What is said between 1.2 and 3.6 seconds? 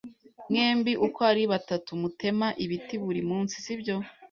ari batatu mutema ibiti buri munsi,